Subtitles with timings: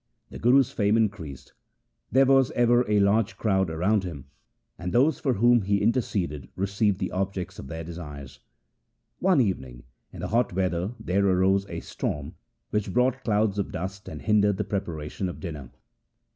[0.31, 1.53] The Guru's fame increased;
[2.11, 4.25] there was ever a large crowd around him,
[4.75, 8.39] and those for whom he interceded received the objects of their desires.
[9.19, 12.33] One evening in the hot weather there arose a storm
[12.71, 15.69] which brought clouds of dust and hindered the preparation of dinner.